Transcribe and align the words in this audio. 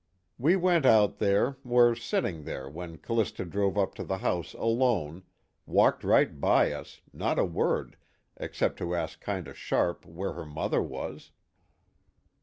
We 0.39 0.55
went 0.55 0.83
out 0.87 1.19
there, 1.19 1.57
were 1.63 1.93
setting 1.93 2.43
there 2.43 2.67
when 2.67 2.97
C'lista 2.97 3.47
drove 3.47 3.77
up 3.77 3.93
to 3.93 4.03
the 4.03 4.17
house 4.17 4.55
alone, 4.55 5.21
walked 5.67 6.03
right 6.03 6.41
by 6.41 6.71
us, 6.71 7.01
not 7.13 7.37
a 7.37 7.45
word 7.45 7.97
except 8.37 8.79
to 8.79 8.95
ask 8.95 9.21
kind 9.21 9.47
of 9.47 9.55
sharp 9.59 10.07
where 10.07 10.33
her 10.33 10.45
mother 10.47 10.81
was. 10.81 11.29